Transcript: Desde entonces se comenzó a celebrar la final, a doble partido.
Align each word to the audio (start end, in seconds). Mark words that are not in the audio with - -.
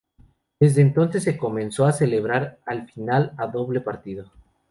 Desde 0.59 0.81
entonces 0.81 1.21
se 1.21 1.37
comenzó 1.37 1.85
a 1.85 1.91
celebrar 1.91 2.57
la 2.65 2.85
final, 2.87 3.33
a 3.37 3.45
doble 3.45 3.81
partido. 3.81 4.31